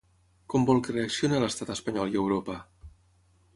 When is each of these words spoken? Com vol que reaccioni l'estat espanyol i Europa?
Com 0.53 0.63
vol 0.69 0.81
que 0.87 0.95
reaccioni 0.95 1.43
l'estat 1.45 1.73
espanyol 1.75 2.17
i 2.17 2.19
Europa? 2.25 2.59